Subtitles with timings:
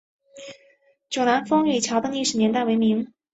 [1.11, 3.13] 迥澜风雨桥的历史年代为明。